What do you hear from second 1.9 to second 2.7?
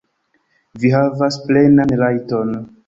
rajton.